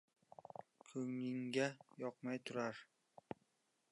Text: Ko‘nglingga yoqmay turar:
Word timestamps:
Ko‘nglingga 0.85 1.67
yoqmay 2.05 2.39
turar: 2.51 2.83